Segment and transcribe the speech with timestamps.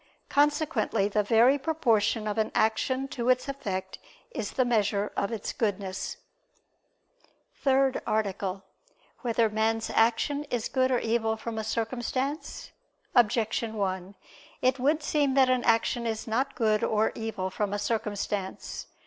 [0.29, 3.99] Consequently the very proportion of an action to its effect
[4.31, 6.17] is the measure of its goodness.________________________
[7.61, 8.63] THIRD ARTICLE [I II, Q.
[8.65, 9.21] 18, Art.
[9.21, 12.71] 3] Whether Man's Action Is Good or Evil from a Circumstance?
[13.13, 14.15] Objection 1:
[14.63, 18.87] It would seem that an action is not good or evil from a circumstance.